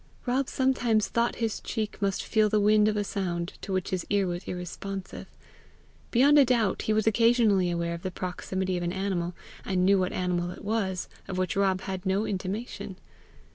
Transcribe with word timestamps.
Rob 0.25 0.49
sometimes 0.49 1.07
thought 1.09 1.35
his 1.35 1.59
cheek 1.59 2.01
must 2.01 2.23
feel 2.23 2.49
the 2.49 2.59
wind 2.59 2.87
of 2.87 2.97
a 2.97 3.03
sound 3.03 3.53
to 3.61 3.71
which 3.71 3.91
his 3.91 4.03
ear 4.09 4.25
was 4.25 4.45
irresponsive. 4.45 5.27
Beyond 6.09 6.39
a 6.39 6.45
doubt 6.45 6.81
he 6.81 6.91
was 6.91 7.05
occasionally 7.05 7.69
aware 7.69 7.93
of 7.93 8.01
the 8.01 8.09
proximity 8.09 8.75
of 8.77 8.81
an 8.83 8.93
animal, 8.93 9.35
and 9.63 9.85
knew 9.85 9.99
what 9.99 10.11
animal 10.11 10.49
it 10.49 10.65
was, 10.65 11.07
of 11.27 11.37
which 11.37 11.55
Rob 11.55 11.81
had 11.81 12.03
no 12.03 12.25
intimation. 12.25 12.97